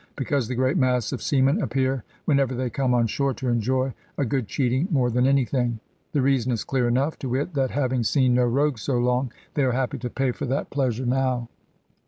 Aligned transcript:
Because 0.15 0.47
the 0.47 0.55
great 0.55 0.77
mass 0.77 1.11
of 1.11 1.21
seaman 1.21 1.61
appear, 1.61 2.03
whenever 2.25 2.55
they 2.55 2.71
come 2.71 2.95
on 2.95 3.05
shore, 3.05 3.35
to 3.35 3.49
enjoy 3.49 3.93
a 4.17 4.25
good 4.25 4.47
cheating 4.47 4.87
more 4.89 5.11
than 5.11 5.27
anything. 5.27 5.79
The 6.13 6.23
reason 6.23 6.51
is 6.51 6.63
clear 6.63 6.87
enough 6.87 7.19
to 7.19 7.29
wit, 7.29 7.53
that 7.53 7.69
having 7.69 8.01
seen 8.03 8.33
no 8.33 8.45
rogues 8.45 8.81
so 8.81 8.97
long, 8.97 9.31
they 9.53 9.61
are 9.61 9.73
happy 9.73 9.99
to 9.99 10.09
pay 10.09 10.31
for 10.31 10.47
that 10.47 10.71
pleasure 10.71 11.05
now. 11.05 11.49